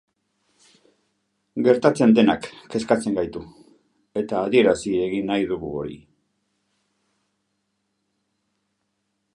Gertatzen 1.67 2.15
denak 2.19 2.47
kezkatzen 2.75 3.17
gaitu, 3.19 3.43
eta 4.23 4.41
adierazi 4.47 4.95
egin 5.09 5.29
nahi 5.33 5.45
dugu 5.53 5.71
hori. 5.83 6.01